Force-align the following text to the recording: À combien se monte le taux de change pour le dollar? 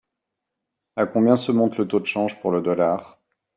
À 0.95 1.05
combien 1.05 1.37
se 1.37 1.51
monte 1.51 1.77
le 1.77 1.87
taux 1.87 1.99
de 1.99 2.07
change 2.07 2.41
pour 2.41 2.49
le 2.49 2.63
dollar? 2.63 3.19